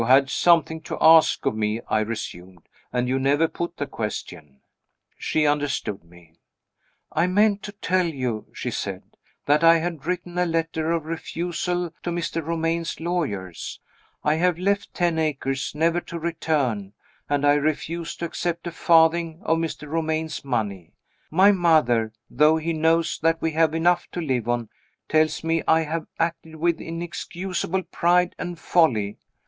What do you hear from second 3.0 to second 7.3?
you never put the question." She understood me. "I